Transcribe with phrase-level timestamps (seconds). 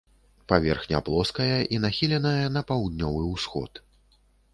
[0.51, 3.71] Паверхня плоская і нахіленая на паўднёвы ўсход.